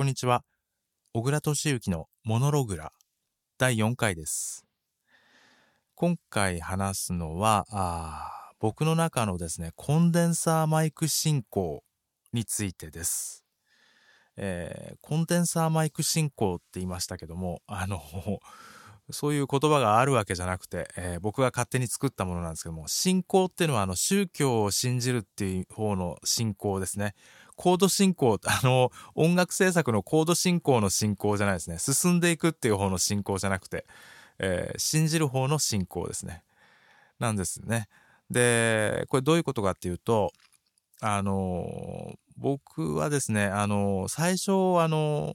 [0.00, 0.44] こんにちは。
[1.12, 2.90] 小倉敏之のモノログラ
[3.58, 4.64] 第4回です。
[5.94, 11.84] 今回話すのは、あ僕の中のですね、コンデンサーマイク進行
[12.32, 13.44] についてです。
[14.38, 18.00] えーコンデンサーマイク進行って言いましたけども、あの、
[19.12, 27.14] そういう言葉があるわけじゃなくて、えー僕が勝手に作ったものなんですけども、信仰っていうのはあの宗教を信じるっていう方の信仰ですね。
[27.60, 31.78] コード進行、あの、音楽制作のコード進行の進行じゃないですね。
[31.78, 33.84] 進んでいくっていう方の進行じゃなくて、
[34.38, 36.42] えー信じる方の進行ですね。
[37.18, 37.88] なんですね。
[38.30, 40.32] で、これどういうことかっていうと、
[41.02, 45.34] あの、僕はですね、あの、最初、あの、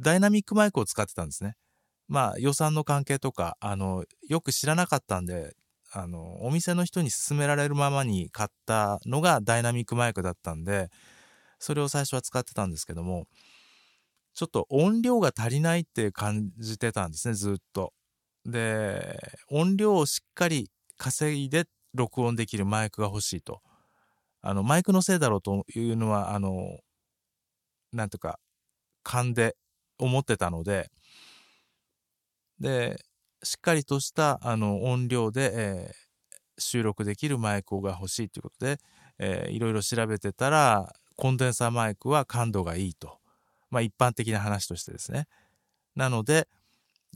[0.00, 1.56] ダイナミックマイクを使ってたんですね。
[2.08, 5.54] まあ予算の関係とか、あの、よく知らなかったんで、
[5.92, 10.90] あの、お店の人に勧められるままに買ったのがダイナミックマイクだったんで、
[11.58, 13.26] それを最初は使ってたんですけども、
[14.34, 17.92] ちょっと音量が足りないって感じてたんですね、ずっと。
[18.46, 19.18] で、
[19.50, 21.64] 音量をしっかり稼いで
[21.94, 23.60] 録音できるマイクが欲しいと。
[24.42, 26.78] あの、マイクのせいだろうというのは、あの、
[27.92, 28.38] なんとか、
[29.04, 29.56] 勘で
[29.98, 30.90] 思ってたので、
[32.60, 32.98] で、
[33.42, 36.08] しっかりとしたあの音量で、えー
[36.60, 38.78] 収録できるマイクが欲しいということで、
[39.20, 43.18] えーいろいろ調べてたら、コンデンサーマイクは感度がいいと。
[43.70, 45.26] まあ一般的な話としてですね。
[45.96, 46.48] なので、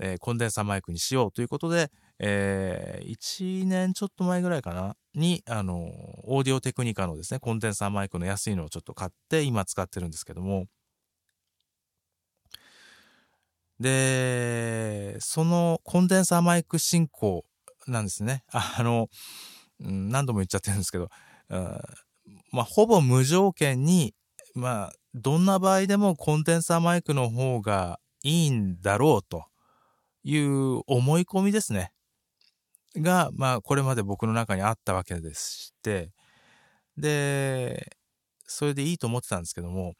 [0.00, 5.74] えーコンデンサーマイクにしようということで、え1年ちょっと前ぐらいかなに、あの、
[6.24, 10.66] オーディオテクニカのですね、コンデンサーマイクの安いのをちょっと買って今使ってるんですけども、
[13.80, 17.44] で、そのコンデンサーマイク進行
[17.86, 18.44] なんですね。
[18.52, 19.08] あの、
[19.80, 21.08] 何度も言っちゃってるんですけど、
[21.50, 21.80] うん
[22.52, 24.14] まあ、ほぼ無条件に、
[24.54, 29.46] まあ、どんな場合でもコンデンサーマイクの方がいいんだろうと
[30.22, 31.92] いう思い込みですね。
[32.96, 36.12] が、まあ、これまで僕の中にあったわけでして、
[36.96, 37.96] で、
[38.46, 39.94] それでいいと思ってたんですけども、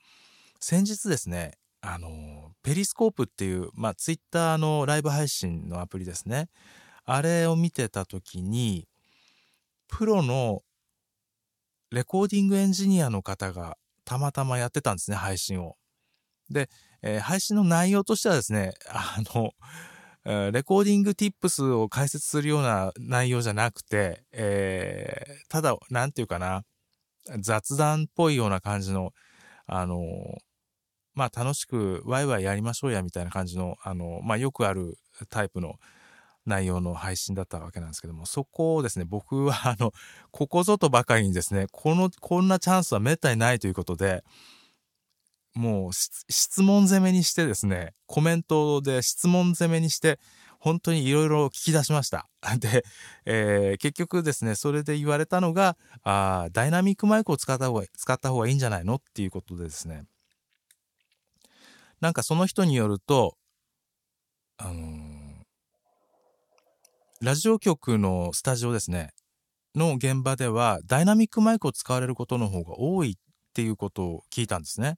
[0.60, 6.48] 先日ですね、あの、ペリスコープっていう、まあ、ツイッターのライブ配信のアプリですね。
[7.04, 8.86] あれを見てたときに、
[9.88, 10.62] プロの
[11.92, 15.76] レコーディングエンジニアの方がたまたまやってたんですね、配信を。
[16.50, 16.68] で、
[17.02, 19.52] えー配信の内容としてはですね、 あの、
[20.52, 26.62] レコーディング tips を解説するような内容じゃなくて、えーただ、なんていうかな、
[27.40, 29.12] 雑談っぽいような感じの、
[29.66, 29.98] あの、
[31.14, 34.98] まあ楽しくワイワイやりましょうやみたいな感じの、あの、まあよくある
[35.28, 35.74] タイプの
[36.46, 39.92] 内容の配信だったわけなんですけども、そこをですね、僕はあの、
[40.30, 44.24] ここぞとばかりにですね、この、こんなチャンスはめったにないということで、
[45.54, 50.18] もう質問攻めにしてですね、コメントで質問攻めにして、
[50.58, 52.28] 本当にいろいろ聞き出しました。
[52.58, 52.84] で、
[53.26, 60.04] えー結局ですね、それで言われたのが、あーダイナミックマイクを使った方が、使った方がいいんじゃないのっていうことでですね、
[62.00, 63.36] なんかその人によると、
[64.56, 65.21] あのー
[67.22, 69.10] ラジオ局のスタジオですね、
[69.76, 74.96] の現場では、ダイナミックマイクを使われることの方が多いっていうことを聞いたんですね。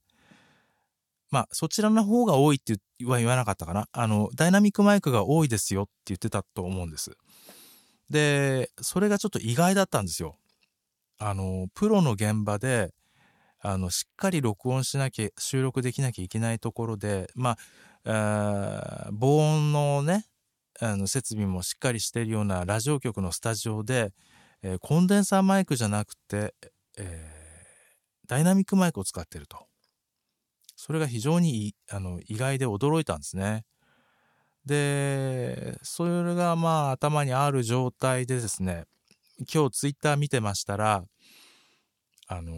[1.31, 3.89] まあ、そちらの方が多いっては言わなかったかな。
[3.93, 7.11] あの、ダイナミックマイクが多いですよって言ってたと思うんです。
[8.09, 10.39] で、それがちょっと意外だったんですよ。
[11.19, 12.95] あの、プロの現場で、
[13.61, 17.59] あの、しっかり録音しなきゃ、収録できなきゃいけないところで、ま
[18.07, 20.25] あ、防音のね、
[20.81, 24.13] あの、設備もしっかりしているようなラジオ局のスタジオで、
[24.63, 26.55] えーコンデンサーマイクじゃなくて、
[26.99, 27.35] えー
[28.27, 29.67] ダイナミックマイクを使ってると。
[30.77, 33.65] それが非常にあの意外で驚いたんですね。
[34.65, 38.85] で、それがまあ頭にある状態でですね、
[39.53, 41.05] 今日ツイッター見てましたら、
[42.27, 42.53] あの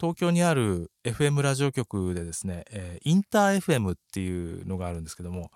[0.00, 5.50] 東京にある FM ラジオ局でですね、えーインター FM っていうのがあるんですけども、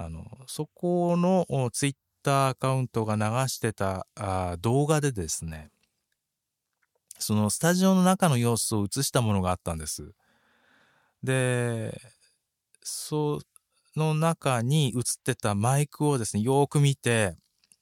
[0.00, 5.70] あの、そこのツイッターアカウントが流してたあ動画でですね、
[7.18, 10.12] そのスタジオの中の様子を映したものがあったんです。
[11.24, 12.00] で、
[12.84, 13.40] そ
[13.96, 17.34] の中に映ってたマイクをですね、よーく見て、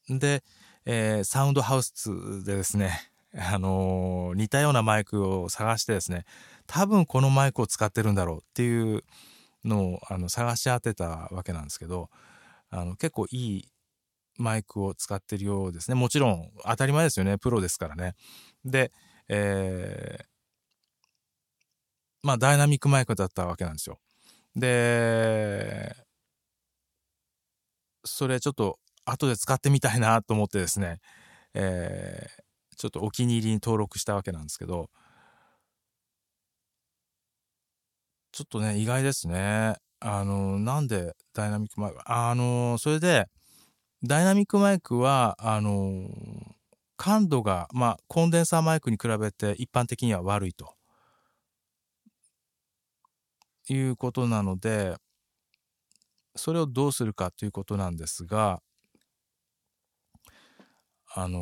[0.08, 0.42] で、
[0.86, 6.24] えーサウンドハウスでですね、 あのー似たようなマイクを探してですね、
[6.66, 9.04] 多分このマイクを使ってるんだろうっていう
[9.66, 12.08] のをあの探し当てたわけなんですけど、
[12.70, 13.68] あの結構いい
[14.38, 15.94] マイクを使ってるようですね。
[15.94, 17.38] もちろん当たり前ですよね。
[17.38, 18.14] プロですからね。
[18.64, 18.92] で、
[19.28, 20.24] えー
[22.22, 24.00] まあ、ダイナミックマイクだったわけなんですよ。
[24.56, 25.94] で、
[28.04, 30.98] それちょっと後で使ってみたいなと思ってですね、
[31.54, 34.90] えー、ちょっとお気に入りに登録したわけなんですけど、
[38.36, 39.76] ちょっとね、意外ですね。
[39.98, 43.30] あの、なんでダイナミックマイク、あの、それで、
[44.04, 46.06] ダイナミックマイクは、あの、
[46.98, 50.74] 感度が、まあ、コンデンサーマイクに比べて一般的には悪いと。
[53.70, 54.96] いうことなので、
[56.34, 58.60] それをどうするかということなんですが、
[61.14, 61.40] あの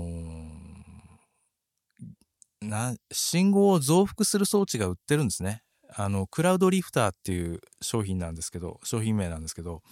[2.63, 5.64] ー、な、信号を増幅する装置が売ってるんですね。
[5.97, 9.83] あの、クラウドリフターっていう商品なんですけど、商品名なんですけど、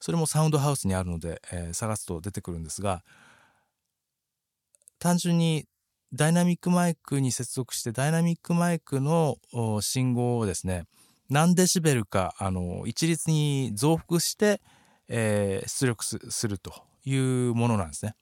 [0.00, 3.02] それもサウンドハウスにあるので、えー、探すと出てくるんですが、
[4.98, 5.66] 単純に
[6.14, 9.36] ダイナミックマイクに接続してダイナミックマイクの
[9.80, 10.84] 信号をですね、
[11.28, 14.60] 何デシベルか、あの、一律に増幅して、
[15.08, 16.72] えー、出力すると
[17.04, 18.14] いうものなんですね。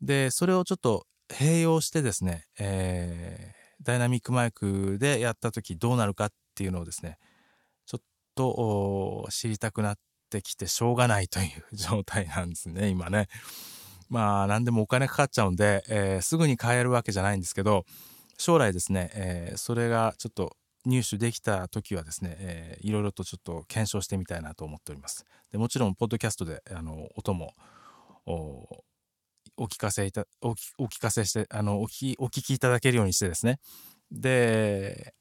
[0.00, 3.53] で、それをちょっと併用してですね、えー、
[3.84, 7.18] ダイナミックマイクでやった時どうなるかっていうのをですね、
[7.86, 8.02] ちょっ
[8.34, 9.98] と知りたくなっ
[10.30, 13.28] てきてしょうがないという状態なんですね、今ね。
[14.08, 17.84] まあ何でもお金かかっちゃうんで、えー、すぐに買えるわけじゃないんですけど、
[18.38, 25.24] 将来ですね、えー、それがちょっと入手できた時はですね、えー、いろいろとちょっと検証してみたいなと思っております。
[25.52, 27.54] でもちろん、ポッドキャストであの音も
[29.56, 33.60] お聞かせいた、お聞かせして、あの、お聞き、お聞きいただけるようにしてですね。
[34.10, 35.14] で、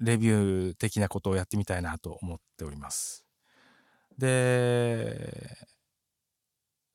[0.00, 3.24] レビュー的なことをやってみたいなと思っております。
[4.16, 5.56] で、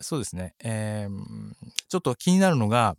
[0.01, 0.55] そうですね。
[0.63, 1.19] えー、
[1.87, 2.95] ちょっと気になるのが、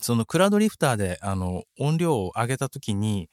[0.00, 3.28] そのクラウドリフターで、あの、音量を上げたときに、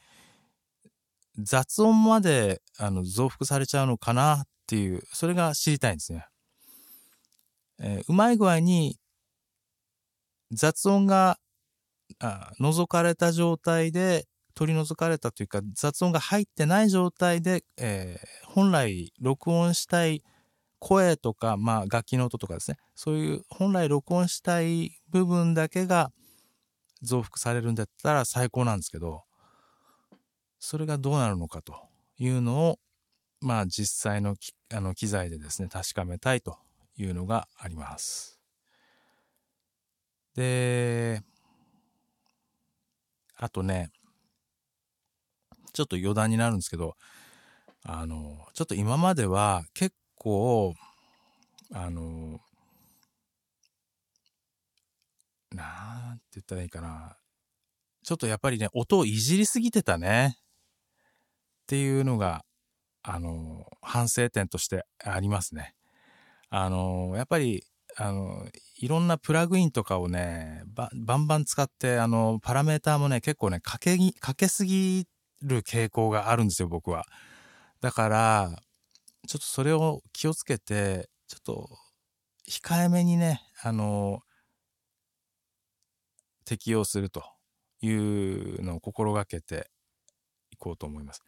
[1.38, 6.28] 雑音まで、あの、増幅されちゃうのかなっていう、それが知りたいんですね。
[7.86, 8.98] えー、うまい具合に
[10.52, 11.38] 雑音が
[12.20, 20.24] あ覗かれた状態で取り除かれたというか雑音が入ってない状態で、えー、本来録音したい
[20.80, 22.78] 声とか、まあ、楽器の音とかですね。
[22.96, 26.12] そういう本来録音したい部分だけが
[27.02, 29.24] 増幅されるんだったら最高なんですけど
[30.60, 31.76] それがどうなるのかと
[32.18, 32.80] いうのを
[33.42, 34.36] まあ実際の
[34.74, 36.58] あの機材でですね確かめたいと
[36.98, 38.40] いうのがあります。
[40.36, 41.22] で、
[43.38, 43.92] あとね、
[45.74, 46.96] ちょっと余談になるんですけど、
[47.84, 50.74] あの、ちょっと今までは結構、
[51.74, 52.40] あの、
[55.52, 57.18] なんて言ったらいいかな。
[58.04, 60.38] ちょっとやっぱりね、音をいじりすぎてたね。
[60.38, 62.46] っていうのが、
[63.02, 65.74] あの、反省点としてありますね。
[66.58, 67.66] あの、やっぱり、
[67.98, 68.48] あの、
[68.80, 75.06] いろんなプラグインとかをね、バンバン使って、あの、パラメーターもね、結構ね、かけぎ、かけすぎ
[75.42, 77.06] る傾向があるんですよ、僕は。
[77.82, 78.52] だから、
[79.28, 81.70] ちょっとそれを気をつけて、ちょっと、
[82.50, 84.22] 控えめにね、あの、
[86.46, 87.24] 適用すると
[87.82, 89.70] いうのを心がけて
[90.52, 91.22] いこうと思います。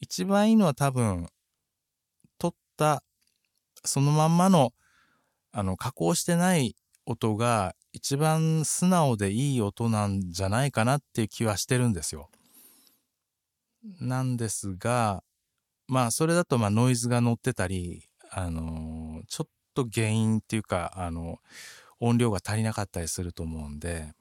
[0.00, 1.28] 一番いいのは多分、
[2.38, 3.02] 取った
[3.86, 4.72] そのまんまの、
[5.52, 6.76] あの、加工してない
[7.06, 12.30] 音が一番素直でいい音なんじゃないかなっていう気はしてるんですよ。
[14.00, 15.22] なんですが、
[15.88, 21.38] まあ、それだと、まあ、ノイズが乗ってたり、あのちょっと原因っていうか、あの、
[22.00, 24.12] 音量が足りなかったりすると思うんで、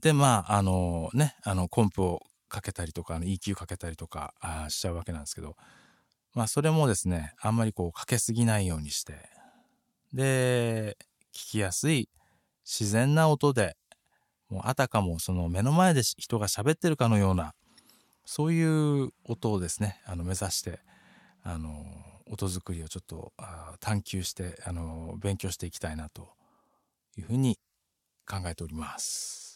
[0.00, 5.56] で、まあ、あのね、あの、コンプをかけたりとか、あの EQ かけたりとかあしちゃうわけなんですけど、
[6.38, 9.14] まあそれもですね、あんまりこうかけすぎないようにして、
[10.12, 10.96] で、
[11.34, 12.08] 聞きやすい
[12.64, 13.76] 自然な音で、
[14.48, 17.54] もうあたかもその目の前で人が喋ってるかのような、
[18.24, 20.78] そういう音をですね、あの目指して、
[21.42, 21.84] あの、
[22.30, 23.32] 音作りをちょっと
[23.80, 26.28] 探求して、あの、勉強していきたいなと
[27.16, 27.58] いうふうに
[28.30, 29.47] 考えております。